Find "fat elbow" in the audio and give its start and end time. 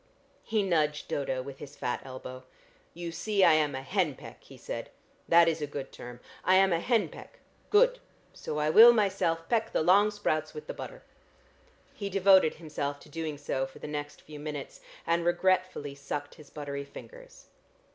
1.75-2.41